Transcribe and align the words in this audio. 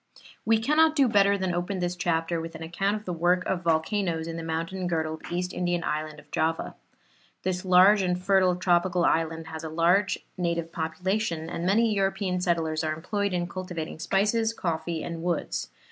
We 0.45 0.57
cannot 0.59 0.95
do 0.95 1.07
better 1.07 1.37
than 1.37 1.53
open 1.53 1.77
this 1.77 1.95
chapter 1.95 2.41
with 2.41 2.55
an 2.55 2.63
account 2.63 2.95
of 2.95 3.05
the 3.05 3.13
work 3.13 3.45
of 3.45 3.61
volcanoes 3.61 4.25
in 4.27 4.35
the 4.35 4.41
mountain 4.41 4.87
girdled 4.87 5.21
East 5.29 5.53
Indian 5.53 5.83
island 5.83 6.19
of 6.19 6.31
Java. 6.31 6.73
This 7.43 7.63
large 7.63 8.01
and 8.01 8.19
fertile 8.19 8.55
tropical 8.55 9.05
island 9.05 9.45
has 9.49 9.63
a 9.63 9.69
large 9.69 10.17
native 10.37 10.71
population, 10.71 11.51
and 11.51 11.67
many 11.67 11.93
European 11.93 12.41
settlers 12.41 12.83
are 12.83 12.93
employed 12.93 13.31
in 13.31 13.45
cultivating 13.47 13.99
spices, 13.99 14.53
coffee 14.55 15.03
and 15.03 15.21
woods. 15.21 15.69